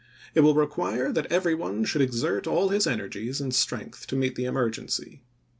[0.33, 4.33] It will require that every one should exert all his energies and strength to meet
[4.33, 5.21] the emergency.